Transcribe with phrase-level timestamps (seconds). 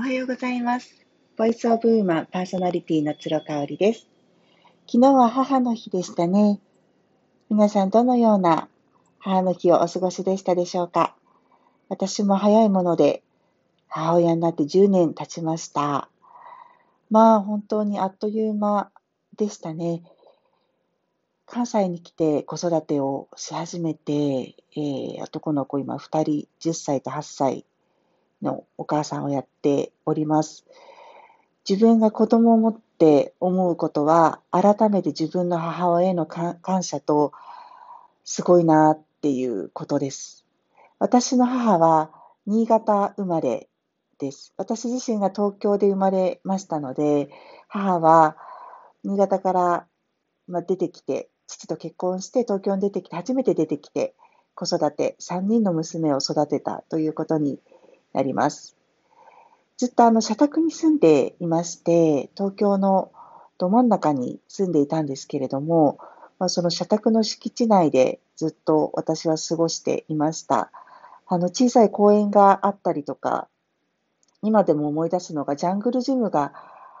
[0.00, 0.94] おはようございます。
[1.36, 4.08] ボイスオブウーマンパーソナリティの鶴香織です。
[4.86, 6.58] 昨日は母の日でしたね。
[7.50, 8.70] 皆さんどのような
[9.18, 11.14] 母の日をお過ごしでしたでしょうか？
[11.90, 13.22] 私も早いもので
[13.88, 16.08] 母親になって10年経ちました。
[17.10, 18.90] まあ本当にあっという間
[19.36, 20.02] でしたね。
[21.44, 27.66] 関西に来て子育てをし始めて、えー男の子今2人、10歳と8歳
[28.42, 30.64] のお母さんをやっております。
[31.68, 37.32] 自分が子供を持って思うことは、改めて自分の母親への感謝と、
[38.24, 40.46] すごいなっていうことです。
[40.98, 42.10] 私の母は
[42.46, 43.68] 新潟生まれ
[44.18, 44.52] です。
[44.56, 47.30] 私自身が東京で生まれましたので、
[47.68, 48.36] 母は
[49.02, 49.86] 新潟から
[50.48, 54.14] 出てきて、父と結婚して東京に出てきて、初めて出てきて、
[54.54, 57.58] 子育て、3人の娘を育てたということに
[58.12, 58.76] なります。
[59.76, 63.12] ずっとあの社宅に住んでいまして、東京の
[63.58, 65.98] ど真ん中に住んでいたんですけれども、
[66.38, 70.70] まあ、その社宅の敷地内でずっと私は過ごしていました。
[71.26, 73.48] あの小さい公園があったりとか、
[74.42, 76.52] 今でも思い出すのがジャングルジムが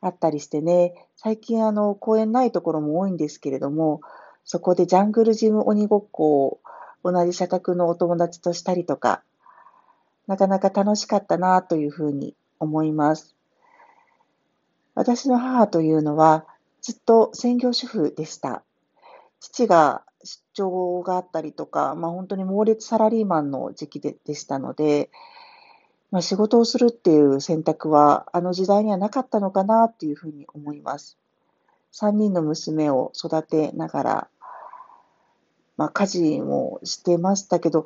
[0.00, 4.00] あったりしてね、最近あの公園ないところも多いんですけれども、
[4.44, 6.60] そこでジャングルジム鬼ごっこを
[7.02, 9.22] 同じ社宅のお友達としたりとか、
[10.26, 13.34] なかなか楽しかったなというふうに思います。
[14.94, 16.46] 私の母というのは
[16.80, 18.62] ずっと専業主婦でした。
[19.40, 25.10] 父が出張があったりとか、まあ、本当に猛烈サラリーマンの時期ででしたので、
[26.10, 31.18] まあ、仕事をするっていう選択はあの時代にはなかったのかなっていうふうに思います。
[31.92, 34.28] 3人の娘を育てながら、
[35.76, 37.84] まあ、家事もしてましたけど、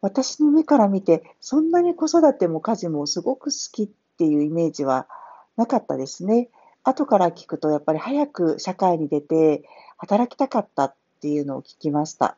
[0.00, 5.08] 私の目から見て、そんなに子育ても家事もすごく好きっていうイメージは
[5.56, 6.50] なかったですね。
[6.84, 9.64] 後から聞くと、やっぱり早く社会に出て
[9.96, 12.36] 働きたかったっていうのを聞きました。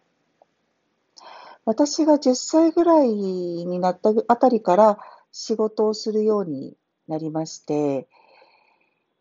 [1.66, 4.98] 私が10歳ぐらいになったあたりから
[5.30, 6.76] 仕事をするように
[7.06, 8.08] なりまして、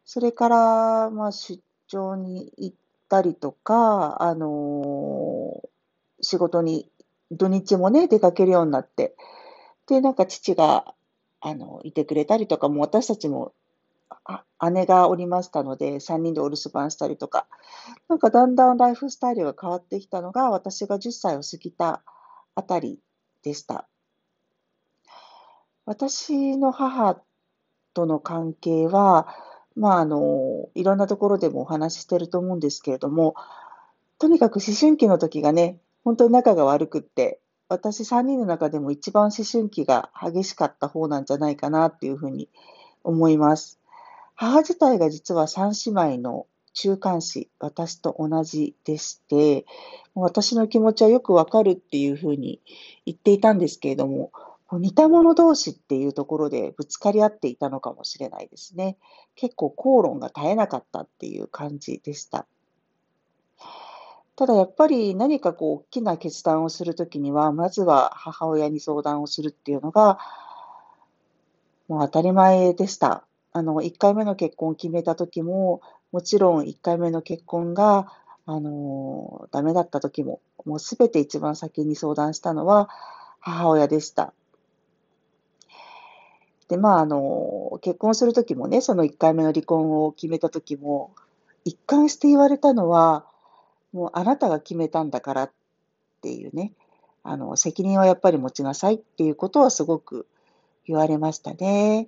[0.05, 2.75] それから、まあ、出張に行っ
[3.09, 5.61] たりとか、あの
[6.21, 6.89] 仕事に
[7.31, 9.15] 土日もね、出かけるようになって、
[9.87, 10.93] で、なんか父が、
[11.41, 13.53] あの、いてくれたりとかも、私たちも、
[14.25, 17.47] あ姉がおりましたので、3人でお留守番したりとか、
[18.07, 22.03] なんかだんだんライフスタイルが変わってきたのが、私が10歳を過ぎた
[22.55, 22.99] あたり
[23.43, 23.87] でした。
[25.85, 27.21] 私の母
[27.93, 29.27] との関係は、
[29.75, 33.35] まあ、あの、いろんなところでもお話ししてると思うんですけれども、
[34.17, 42.49] とにかく思春期の時がね、本当に仲が悪くって、私3人の中でも一番思春期が激しかった方なんじゃないかなっていうふうに
[43.03, 43.79] 思います。
[44.35, 49.65] 母自体が実は3姉妹の中間子、私と同じでして、
[50.15, 52.61] 私の気持ちはよくわかるっていうふうに
[53.05, 54.31] 言っていたんですけれども、
[54.71, 58.97] 似た者同士っていうところでぶつかり合っていたのかもしれないですね。
[59.35, 62.47] 結構口論が絶えなかったっていう感じでした。
[64.39, 70.17] ただやっぱり何かこう大きな決断をするときには、まずは母親に相談をするっていうのが、
[71.89, 73.25] もう当たり前でした。
[73.51, 75.81] あの、1回目の結婚を決めたときも、
[76.13, 78.13] もちろん1回目の結婚が、
[78.45, 82.87] あの、ダメだったときも、もうすべて一番先に相談したのは
[83.41, 84.33] 母親でした。
[86.69, 91.11] で、まあ、あの、結婚するときもね、その1回目の離婚を決めたときも、
[91.65, 93.25] 一貫して言われたのは、
[93.91, 95.51] もうあなたが決めたんだからっ
[96.21, 96.73] ていうね、
[97.23, 100.27] あの、責任はやっぱり持ちなさいっていうことはすごく
[100.85, 102.07] 言われましたね。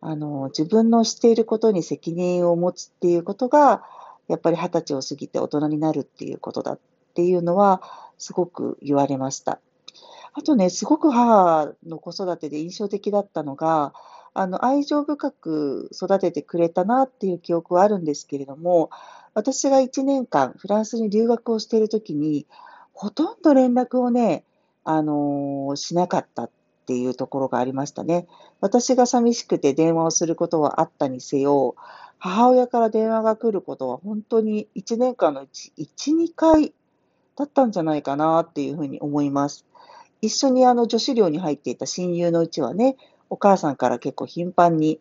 [0.00, 3.82] あの、自分のしていることに責任を持つっていうことが、
[4.28, 6.78] やっぱり二十歳を過ぎて大人になるっていうことだっ
[7.14, 7.82] ていうのは、
[8.18, 9.60] すごく言われました。
[10.34, 13.92] あとね、すごく母の子育てで印象的だったのが、
[14.38, 18.90] あの、愛情深く育ててくれたなっていう記憶はあるんですけれども、
[19.34, 22.46] 私が1年間フランスに留学をしているときに、
[22.92, 24.44] ほとんど連絡をね、
[24.84, 26.50] あのしなかったっ
[26.86, 28.28] ていうところがありましたね。
[28.60, 31.74] 私が寂しくて電話をすることはあったにせよ、
[32.18, 36.72] 母親から電話が来ることは本当に1年間のうち1、2回
[37.36, 39.66] だったんじゃないかなっていうふうに思います。
[40.20, 42.96] 一緒にあの女子寮に入っていた親友のうちはね、
[43.30, 45.00] お母さんから結構頻繁に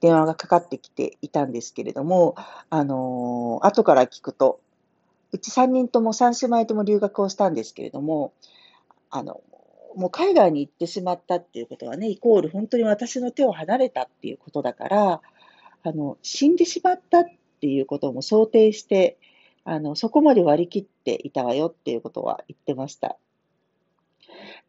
[0.00, 2.34] 電話がかかってきていたんですけれども、
[2.70, 4.60] あのー後から聞くと、
[5.32, 8.32] うち3人とも3姉妹とも留学をしたんですけれども、
[9.10, 9.42] あの、
[9.94, 15.20] もう海外に行ってしまったっていうことはね、イコール本当に私の手を離れたっていうことだから、
[15.82, 17.24] あの、死んでしまったっ
[17.60, 19.18] ていうことも想定して、
[19.64, 23.16] あの、そこまで割り切っていたわよっていうことは言ってました。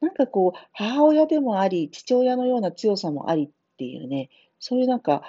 [0.01, 5.23] なんかこう、母親でもあり、父親のような強さもありっていうね、そういうなんか、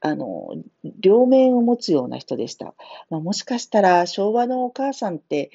[0.00, 0.54] あの、
[1.00, 2.74] 両面を持つような人でした。
[3.08, 5.50] まあ、もしかしたら昭和のお母さんって、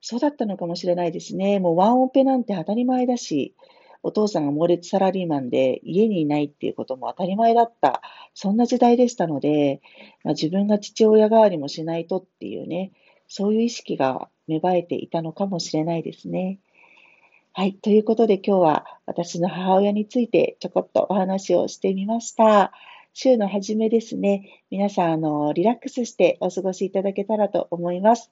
[0.00, 1.60] そうだったのかもしれないですね。
[1.60, 3.54] もうワンオペなんて当たり前だし、
[4.02, 8.00] お父さんが猛烈サラリーマンで家にいないっていうことも当たり前だった、
[8.34, 9.82] そんな時代でしたので、
[10.24, 12.92] まあ、自分が父親代わりもしないとっていうね、
[13.28, 16.58] そういう意識が芽生えていたのかもしれないですね。
[17.52, 17.74] はい。
[17.74, 22.72] ということで今日は私の母親についてちょこっとお話をしてみました。
[23.12, 24.62] 週の初めですね。
[24.70, 28.30] 皆さん、あの、リラックスしてお過ごしいただけたらと思います。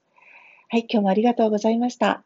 [0.69, 0.87] はい。
[0.89, 2.23] 今日もありがとうございました。